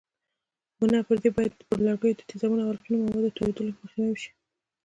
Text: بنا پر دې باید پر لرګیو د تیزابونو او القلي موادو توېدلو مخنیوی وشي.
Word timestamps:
بنا 0.79 0.99
پر 1.07 1.17
دې 1.23 1.29
باید 1.35 1.53
پر 1.69 1.77
لرګیو 1.85 2.17
د 2.17 2.21
تیزابونو 2.29 2.61
او 2.65 2.71
القلي 2.73 2.97
موادو 2.99 3.35
توېدلو 3.37 3.71
مخنیوی 3.81 4.13
وشي. 4.13 4.31